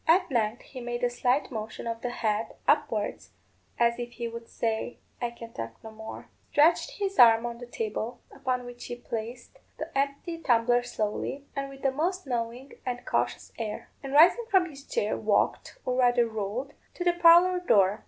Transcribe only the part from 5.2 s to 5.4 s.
"I